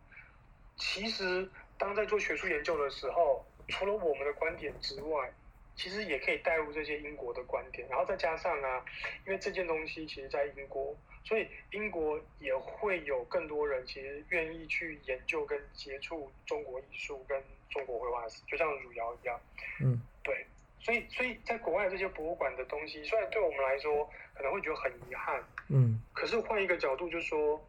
[0.78, 5.34] 其实当在做学术研究的时候，除了我们的观点之外，
[5.76, 8.86] 其实也可以带入这些英国的观点，然后再加上啊，
[9.26, 19.40] 因为这件东西其实在英国，所以英国也会有更多人其实愿意去研究跟接触中国艺术跟中国绘画史，就像汝窑一样。
[19.82, 20.46] 嗯，对，
[20.80, 27.60] 所以所以在国外这些博物馆的东西，虽然对我们来说可能会觉得很遗憾，嗯，可是换一个角度就说，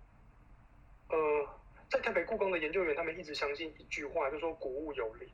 [1.09, 1.49] 呃，
[1.90, 5.29] 在台北故宫的研究员，他们一直相信一句话，就说古物有灵，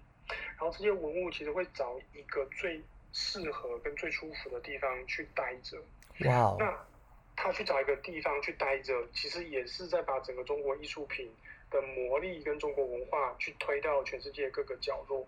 [0.57, 2.81] 然后这些文物其实会找一个最
[3.13, 5.79] 适合跟最舒服的地方去待着。
[6.27, 6.87] 哇哦，那
[7.37, 11.31] 他去找一个地方去待着，其实也是在把整个中国艺术品
[11.71, 15.27] 的魔力跟中国文化去推到全世界各个角落。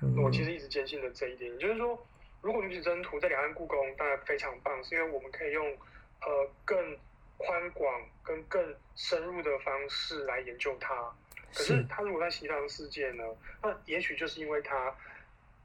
[0.00, 2.06] 嗯我其实一直坚信的这一点，也就是说，
[2.40, 5.66] 如果女子征途在两岸故宫当然非常棒，是因为我们可以用
[6.20, 6.96] 呃更
[7.36, 11.12] 宽广跟更深入的方式来研究它。
[11.54, 13.24] 可是他如果在西方世界呢，
[13.62, 14.94] 那也许就是因为他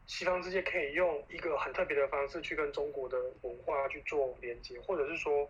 [0.06, 5.50] 西方世界可以用一个很特别的方式去跟中国的文化去做连接，或者是说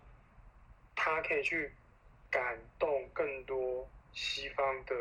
[0.96, 1.72] 他可以去
[2.30, 4.96] 感动更多西方的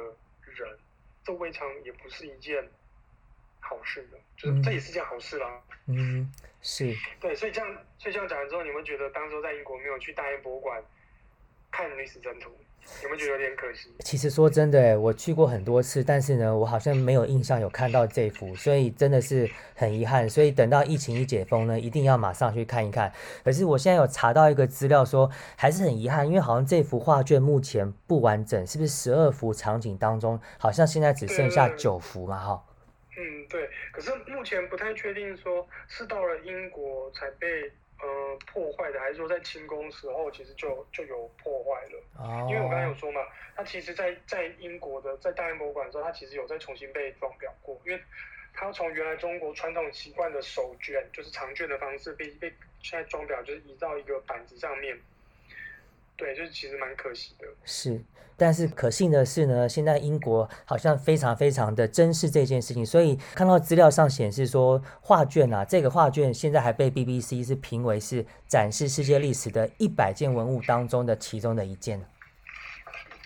[0.45, 0.79] 人，
[1.25, 2.67] 这未尝也不是一件
[3.61, 5.63] 好事的，就是嗯这也是件好事啦。
[5.87, 6.95] 嗯，是。
[7.21, 10.83] 对，所以这样，所以这样讲完之后，你们觉得当时候在英国没有去大英博物馆
[11.71, 12.57] 看历史征途，
[13.03, 13.89] 有没有觉得有点可惜？
[14.01, 20.29] 其实说真的欸，我去过很多次，但是呢，我好像没有印象有看到这幅，所以真的是很遗憾。
[20.29, 23.13] 所以等到疫情一解封呢，一定要马上去看一看。
[23.45, 32.39] 可是我现在有查到一个资料说，还是很遗憾，因为好像这幅画卷目前不完整，是不是十二幅场景当中，好像现在只剩下九幅嘛？
[32.39, 32.65] 哈，
[33.17, 33.69] 嗯，对。
[33.93, 37.71] 可是目前不太确定说是到了英国才被
[38.03, 42.03] 呃破坏的，还是说在清宫时候其实就就有破坏了。
[42.19, 43.21] 哦，因为我刚才有说嘛，
[43.57, 48.03] 它其实在，在英国的在大英博物馆的时候，它其实有再重新被装裱过，因为
[48.53, 55.01] 它从原来中国传统习惯的手卷，就是长卷的方式被被现在装裱，就是移到一个板子上面。
[56.17, 57.47] 对，就是其实蛮可惜的。
[57.65, 58.01] 是，
[58.37, 72.01] 但是可幸的是呢，现在英国好像非常非常的珍视这件事情，所以看到资料上显示说，画卷啊，这个画卷现在还被 BBC 是评为是展示世界历史的一百件文物当中的其中的一件。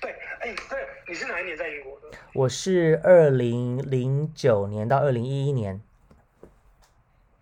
[0.01, 2.17] 对，哎，对，你是哪一年在英国的？
[2.33, 5.83] 我是二零零九年到二零一一年，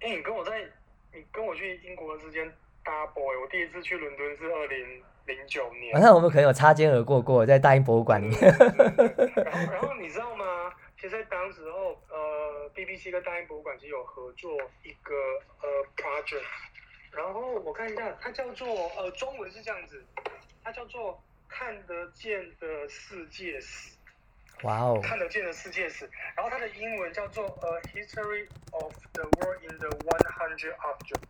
[0.00, 0.62] 哎，你跟我在，
[1.12, 2.46] 你跟我去英国之间
[2.84, 6.00] double，哎我第一次去伦敦是二零零九年好。
[6.00, 8.40] 像我们可能有擦肩而过过，在大英博物馆里面。
[8.40, 10.44] 然后， 然后你知道吗？
[10.96, 15.14] 其实在当时候，呃，BBC 跟大英博物馆其实有合作一个
[15.60, 16.42] 呃 project，
[17.12, 20.02] 然后我看一下，它叫做呃中文是这样子，
[20.62, 23.92] 它叫做看得见的世界史，
[24.62, 31.22] 哇哦，看得见的世界史，然后它的英文叫做呃 History of the World in the One Hundred Object，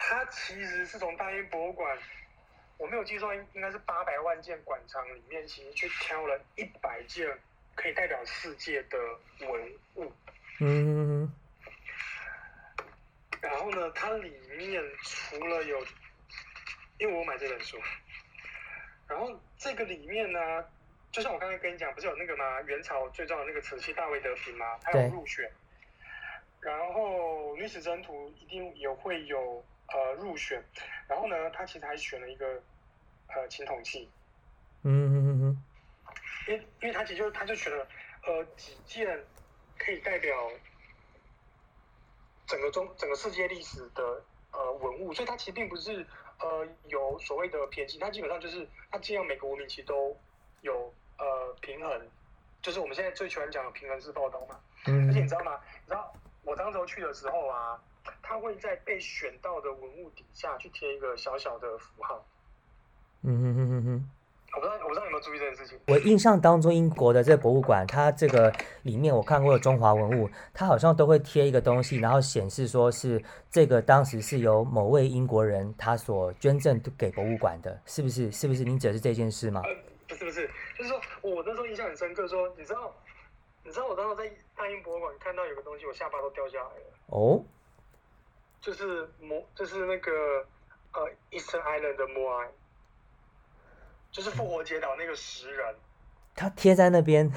[0.00, 1.96] 它其实是从大英博物馆。
[2.84, 7.26] 我没有记错，应应该是八百万件馆藏里面，其实去挑了一百件
[7.74, 8.98] 可以代表世界的
[9.40, 10.12] 文物。
[10.60, 11.32] 嗯，
[13.40, 15.82] 然后呢，它里面除了有，
[16.98, 17.80] 因为我买这本书，
[19.08, 20.62] 然后这个里面呢，
[21.10, 22.60] 就像我刚才跟你讲，不是有那个吗？
[22.66, 24.78] 元朝最重要的那个瓷器大卫德平吗？
[24.82, 25.50] 它有入选。
[26.60, 30.62] 然后历史征途一定也会有呃入选，
[31.08, 32.62] 然后呢，他其实还选了一个
[33.34, 34.10] 呃青铜器，
[34.82, 35.64] 嗯嗯嗯嗯
[36.46, 37.86] 因为因为他其实就他就选了
[38.26, 39.24] 呃几件
[39.78, 40.50] 可以代表
[42.46, 46.06] 整个中整个世界历史的呃文物，所以它其实并不是
[46.38, 50.16] 呃有所谓的偏心，它基本上就是它尽量每个文明其实都
[50.60, 52.08] 有呃平衡，
[52.60, 54.60] 就是我们现在最喜欢讲的平衡式报道嘛。
[54.86, 55.58] 而且你知道吗？
[55.82, 57.82] 你知道我当时候去的时候啊，
[58.22, 62.22] 他会在被选到的文物底下去贴一个小小的符号。
[63.24, 64.10] 嗯哼哼哼哼。
[64.54, 65.76] 我不知道，我不知道有没有注意这件事情。
[65.88, 78.30] 我印象当中，英国的这博物馆，它这个里面我看过的中华文物，它好像都会贴一个东西，然后显示说是这个当时是由某位英国人他所捐赠给博物馆的，是不是？
[78.30, 78.62] 是不是？
[78.62, 79.60] 您指的是这件事吗？
[79.64, 79.74] 呃，
[80.06, 82.94] 不是不是，就是说我那时候印象很深刻说你知道，
[83.64, 87.42] 你知道我当时在大英博物馆看到有个东西，我下巴都掉下来了，哦，
[88.60, 90.12] 就是摩，就是那个
[90.92, 92.48] 呃 Easter Island 的摩埃，
[94.14, 95.74] 就是复活节岛那个石人。
[96.36, 97.28] 他贴在那边，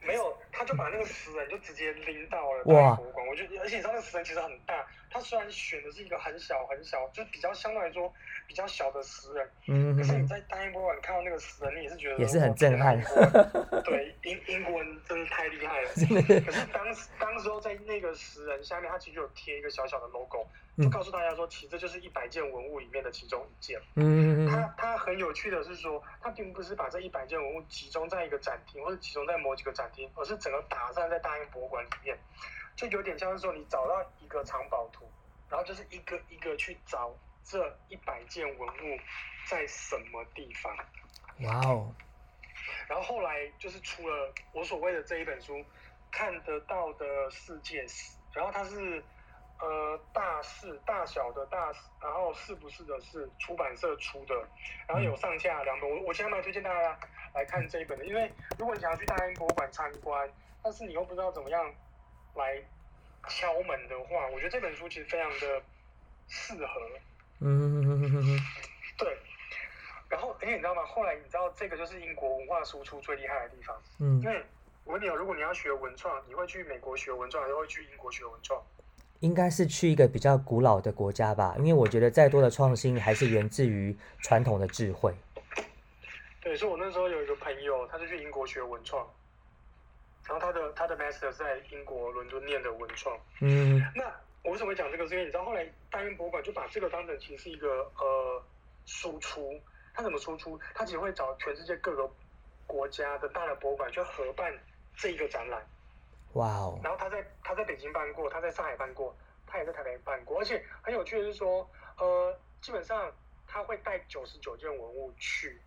[0.00, 3.26] 没有，他就把那个石人就直接拎到了博物馆。
[3.28, 8.12] 我觉得，而且你知道那个石人其实很大，他虽然选的是一个很小很小，就是比较相对来说
[8.46, 13.00] 比较小的石人，嗯可是你嗯在大英博物馆看到那个石人，你也是觉得也是很震撼
[13.84, 15.88] 对，英英国人真是太厉害了。
[16.44, 23.80] 可是当时当时候在那个石人下面，他其实有贴一个小小的 logo，就嗯告诉大家说，其实这就是一百件文物里面的其中一件。
[23.96, 32.16] 嗯嗯它它很有趣的是说，他并不是把这一百件文物集中在一个展厅，或者集中在某几个展厅，而是整个打散在大英博物馆里面。
[32.78, 35.04] 就有点像是说你找到一个藏宝图，
[35.50, 37.12] 然后就是一个一个去找
[37.42, 38.98] 这一百件文物
[39.48, 40.72] 在什么地方。
[41.40, 41.92] 哇哦，
[42.88, 45.60] 然后后来就是出了我所谓的这一本书，
[46.12, 49.02] 看得到的世界史，然后它是
[49.58, 54.34] 呃大事大小的大，然后是不是的是出版社出的，
[54.86, 56.96] 然后有上下两本，我我现在蛮推荐大家
[57.34, 60.30] 来看这一本的，因为如果你想要去大英博物馆参观，
[60.62, 61.74] 但是你又不知道怎么样
[62.34, 62.62] 来
[63.28, 65.62] 敲门的话，我觉得这本书其实非常的
[66.28, 66.80] 适合。
[67.40, 68.38] 嗯哼哼哼哼哼，
[68.98, 69.16] 对，
[70.08, 70.84] 然后而且你知道吗？
[70.84, 74.42] 后来你知道这个就是英国文化输出最厉害的地方，嗯因，为
[74.84, 78.60] 我问你哦，如果你要学文创，你会去美国学文创，还是会去英国学文创？
[79.20, 85.12] 应该是去一个比较古老的国家吧，因为我觉得再多的创新还是源自于传统的智慧。
[86.40, 89.06] 对，所以我那时候有一个朋友，他就去英国学文创，
[90.28, 93.18] 然后他的他的 master 在英国伦敦念的文创。
[93.40, 94.04] 嗯那
[94.44, 95.08] 我为什么会讲这个？
[95.08, 98.42] 是因为你知道后来大英博物馆就把这个当成其实是一个呃
[98.84, 99.58] 输出，
[99.94, 100.60] 他怎么输出？
[100.74, 102.08] 它其实会找全世界各个
[102.66, 104.52] 国家的大的博物馆去合办
[104.94, 105.66] 这一个展览。
[106.34, 113.10] 哇哦，然后他在他在北京办过，他在上海办过，他也在台北办过，而且很有趣的是说，呃，基本上
[113.46, 115.58] 他会带九十九件文物去，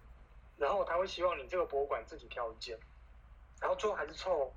[0.58, 2.78] 然后他会希望你这个博物馆自己挑一件，
[3.62, 4.52] 然后最后还是凑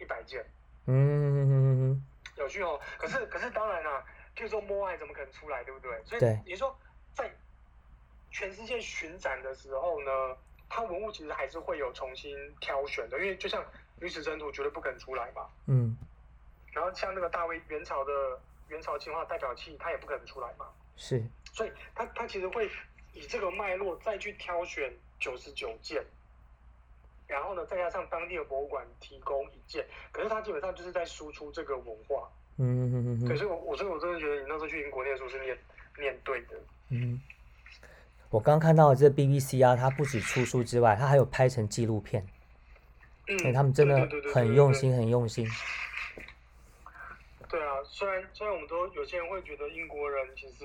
[0.00, 0.44] 一百件，
[0.86, 2.02] 嗯
[2.36, 2.80] 有趣哦。
[2.98, 4.02] 可是可是当然啦、
[4.34, 6.02] 譬如说摸爱怎么可能出来，对不对？
[6.04, 6.74] 所以对你说
[7.14, 7.30] 在
[8.30, 10.10] 全世界巡展的时候呢，
[10.68, 13.62] 它文物其实还是会有重新挑选的，因为就像
[14.00, 15.46] 女史箴图绝对不可能出来嘛。
[15.66, 15.94] 嗯，
[16.72, 22.70] 然后像那个大卫元朝的元朝青花代表器，它也不可能出来嘛，是，所以它它其实会
[23.12, 26.02] 以这个脉络再去挑选九十九件，
[27.30, 32.28] 然后呢再加上当地的博物馆提供一件，可是它基本上就是在输出这个文化。
[32.58, 33.28] 嗯嗯嗯嗯。
[33.28, 35.56] 可是我我所以我真的觉得你那时候去英国念书是念
[35.98, 36.60] 念对的。
[36.88, 37.20] 嗯。
[38.30, 42.24] 我刚看到这 BBC 啊，它不止出书之外，它还有拍成纪录片，
[43.26, 45.44] 嗯，哎，他们真的很用心，很用心。
[47.48, 50.64] 对啊，虽然虽然我们都有些人会觉得英国人其实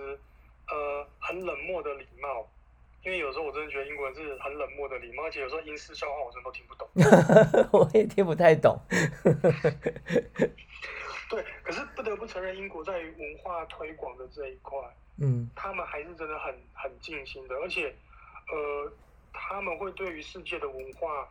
[0.67, 2.47] 呃很冷漠的礼貌，
[3.05, 6.89] 因为有时候我真的觉得英国人是很冷漠的礼貌，而且有时候英式笑话我真的都听不懂。
[7.71, 8.79] 我也听不太懂。
[11.29, 14.77] 对，可是不得不承认，英国在于文化推广的这一块，
[15.19, 17.93] 嗯他们还是真的很很尽心的，而且
[18.49, 18.91] 呃
[19.31, 21.29] 他们会对于世界的文化。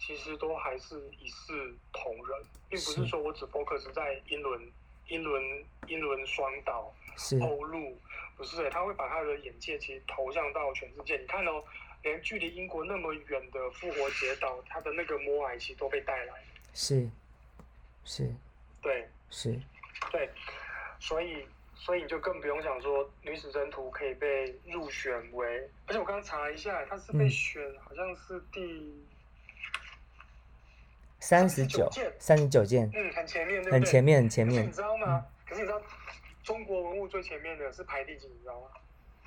[0.00, 4.72] 其实都还是一视同仁，并不是是说我只 focus 在英伦、
[5.08, 5.42] 英伦、
[5.88, 7.98] 英伦双岛，是，欧陆
[8.38, 11.16] 不是、欸，他会把他的眼界其实投向到全世界。
[11.16, 11.62] 你看哦，
[12.04, 16.34] 连距离英国那么远的复活节岛，它的那个摩埃其实都被带来。
[16.72, 17.10] 是，
[18.04, 18.32] 是，
[18.80, 19.58] 对是，
[20.12, 20.30] 对，
[21.00, 29.04] 所以所以你就更不用讲说女史箴图可以被入选为，而且我刚刚查了一下，它是被嗯选、好像是第
[31.18, 33.72] 三十九件，三十九件，嗯很前面，对不对？
[33.72, 34.70] 很前面，很前面你。
[34.70, 35.26] 知道吗？
[35.44, 35.82] 可是你知道
[36.48, 38.26] 中国文物最前面的是排第几？
[38.26, 38.68] 你知道吗？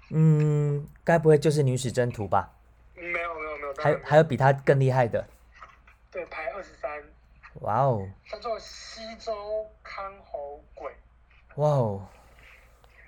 [0.10, 2.52] 嗯，该不会就是女史箴图吧？
[2.96, 5.24] 嗯没有没有没有，当还有还有比它更厉害的？
[6.10, 7.04] 对排二十三。
[7.60, 10.92] 哇哦，叫做西周康侯簋。
[11.58, 12.08] 哇哦，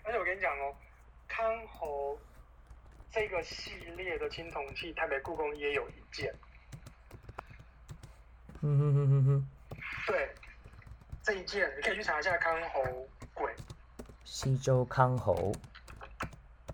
[0.03, 0.75] 而且我跟你讲哦，
[1.27, 2.15] 康侯
[3.11, 6.31] 这个系列的青铜器，台北故宫也有一件。
[8.61, 9.47] 嗯哼哼哼哼，
[10.05, 10.29] 对，
[11.23, 13.22] 这一件你可以去查一下康侯簋。
[14.23, 15.51] 西周康侯，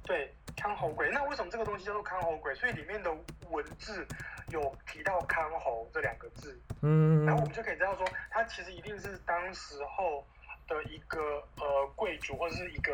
[0.03, 1.09] 对，康侯鬼。
[1.09, 2.53] 那为什么这个东西叫做康侯鬼？
[2.55, 3.11] 所以里面的
[3.49, 4.07] 文字
[4.49, 6.59] 有提到康侯这两个字。
[6.81, 10.25] 嗯然后我们就可以知道说，他其实一定是当时候
[10.67, 12.93] 的一个呃贵族或者是一个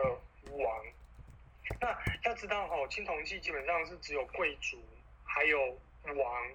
[0.51, 0.86] 王。
[1.80, 4.77] 那要知道哈、青铜器基本上是只有贵族
[5.23, 5.57] 还有
[6.03, 6.47] 王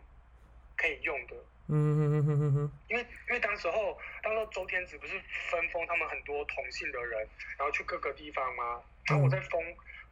[0.76, 1.34] 可以用的，
[1.72, 5.12] 嗯哼哼哼哼哼，因为因为当时候当时候周天子不是
[5.50, 7.20] 分封他们很多同姓的人，
[7.56, 8.82] 然后去各个地方吗？
[9.06, 9.62] 然后我在封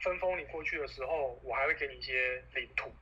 [0.01, 2.93] 分封你过去的时候，我还会给你一些领土。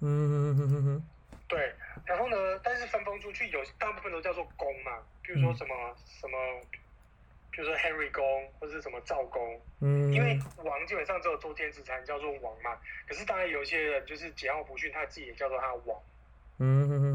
[0.00, 1.02] 嗯哼哼哼哼，
[1.48, 1.72] 对，
[2.04, 6.36] 然后呢，但是分封出去有大部分都叫做公嘛，比如说什么、什么，
[7.50, 12.78] 比如说 Henry 公或者是什么赵公，嗯，因为王基本上只有周天子才能叫做王嘛。
[13.08, 15.98] 可是当然有一些人就是桀骜不驯，他自己也叫做他王。
[16.58, 17.11] 嗯哼哼哼哼，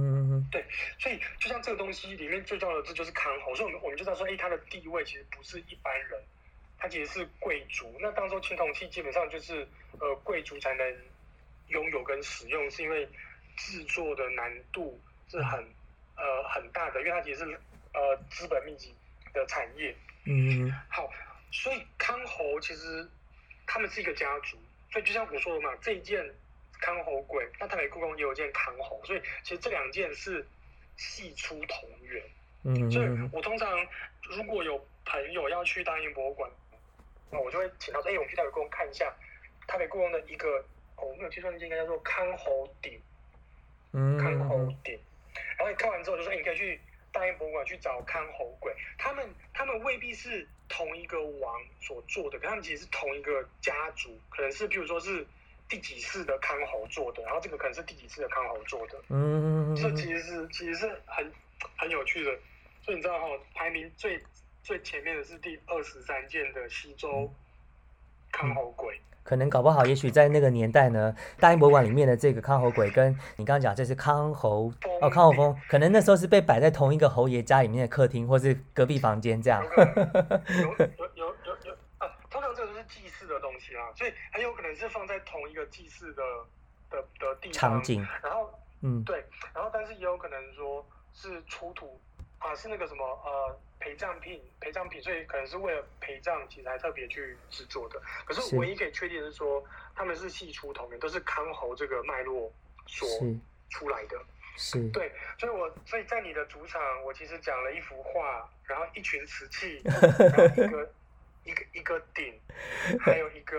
[0.50, 0.64] 对，
[0.98, 6.24] 所以就像这个东西里面最重要的字就是康侯，所以我们我们就知道说，哎，他的地位其实不是一般人，
[6.78, 7.94] 他其实是贵族。
[8.00, 9.68] 那当时青铜器基本上就是
[10.00, 10.98] 呃贵族才能
[11.68, 13.08] 拥有跟使用，是因为
[13.58, 15.60] 制作的难度是很
[16.16, 17.60] 呃很大的，因为它其实是
[17.94, 18.94] 呃资本密集
[19.34, 19.96] 的产业。
[20.26, 21.10] 嗯好，
[21.52, 23.10] 所以康侯其实
[23.66, 24.58] 他们是一个家族，
[24.92, 26.24] 所以就像我说的嘛，这一件
[26.80, 30.46] 康侯簋，那台北故宫也有一件康侯，所以其实这两件是
[30.96, 32.24] 系出同源。
[32.64, 33.88] 嗯所以我通常
[34.24, 36.50] 如果有朋友要去大英博物馆，
[37.32, 39.14] 那我就会请他说：“哎、我们去台北故宫看一下
[39.68, 40.66] 台北故宫的一个，
[40.98, 43.00] 哦，我没有记错，那件应该叫做康侯鼎，
[43.94, 45.00] 嗯康侯嗯鼎。
[45.58, 46.80] 然后你看完之后就说：“哎、你可以去
[47.12, 48.74] 大英博物馆去找康侯簋。
[48.98, 55.26] 他们他们未必是同一个王所做的，可他们其实是同一个家族，可能是比如说是
[55.70, 58.94] 第几世的康侯做的，然后这个可能是第几世的康侯做的。
[59.10, 61.32] 嗯这其实是其实是很
[61.78, 62.32] 很有趣的。
[62.82, 64.24] 所以你知道哈、排名最
[64.64, 67.30] 最前面的是第二十三件的西周
[68.32, 68.94] 康侯簋。
[69.24, 79.62] 可能搞不好，也许在那个年代呢，大英博物馆里面的这个康侯鬼，跟你刚刚讲这是康侯哦康侯峰，可能那时候是被摆在同一个侯爷家里面的客厅，或是隔壁房间这样
[82.88, 86.24] 祭祀的东西啦，所以很有可能是放在同一个祭祀的
[86.90, 87.54] 的的地方。
[87.54, 89.04] 场景，然后嗯。
[89.04, 89.24] 对，
[89.54, 92.00] 然后但是也有可能说是出土
[92.40, 98.02] 啊，是那个什么呃陪葬品陪葬品，所以可能是为了陪葬，其实还特别去制作的。
[98.26, 98.58] 可是是。
[98.58, 99.64] 唯一可以确定的是说，
[99.96, 102.52] 他们是系出同源，都是康侯这个脉络
[102.86, 103.08] 所
[103.70, 104.18] 出来的。
[104.60, 110.92] 是，对，所以我所以在你的主场，我其实讲了一幅画，然后一群瓷器， 然后一个
[111.48, 112.34] 一个一个顶，
[113.00, 113.58] 还有一个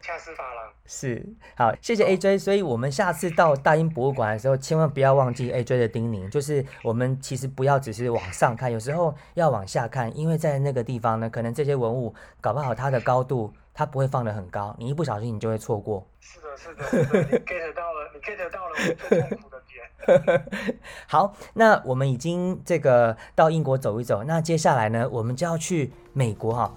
[0.00, 0.72] 恰斯法郎。
[0.86, 1.24] 是，
[1.54, 2.38] 好，谢谢 AJ。
[2.38, 16.06] 所以我们下次到大英博物馆的时候，千万不要忘记 AJ 的叮咛，就是我们其实不要只是往上看，有时候要往下看，因为在那个地方呢，可能这些文物搞不好它的高度它不会放得很高，你一不小心你就会错过。
[16.20, 19.78] 是的，是的，是的，你 get 到了，你 get 到了我最痛苦的点。
[21.06, 26.74] 好，那我们已经这个到英国走一走，那接下来呢，我们就要去美国哈。